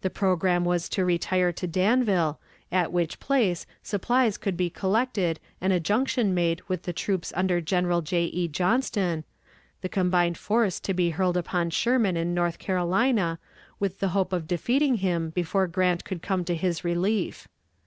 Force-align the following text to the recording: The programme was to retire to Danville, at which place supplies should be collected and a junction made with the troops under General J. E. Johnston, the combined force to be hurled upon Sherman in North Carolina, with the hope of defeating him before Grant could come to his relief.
The 0.00 0.08
programme 0.08 0.64
was 0.64 0.88
to 0.88 1.04
retire 1.04 1.52
to 1.52 1.66
Danville, 1.66 2.40
at 2.72 2.90
which 2.90 3.20
place 3.20 3.66
supplies 3.82 4.38
should 4.42 4.56
be 4.56 4.70
collected 4.70 5.40
and 5.60 5.74
a 5.74 5.78
junction 5.78 6.32
made 6.32 6.62
with 6.68 6.84
the 6.84 6.94
troops 6.94 7.34
under 7.36 7.60
General 7.60 8.00
J. 8.00 8.24
E. 8.32 8.48
Johnston, 8.48 9.24
the 9.82 9.90
combined 9.90 10.38
force 10.38 10.80
to 10.80 10.94
be 10.94 11.10
hurled 11.10 11.36
upon 11.36 11.68
Sherman 11.68 12.16
in 12.16 12.32
North 12.32 12.58
Carolina, 12.58 13.38
with 13.78 13.98
the 14.00 14.08
hope 14.16 14.32
of 14.32 14.48
defeating 14.48 14.94
him 14.94 15.28
before 15.34 15.66
Grant 15.66 16.02
could 16.02 16.22
come 16.22 16.46
to 16.46 16.54
his 16.54 16.82
relief. 16.82 17.46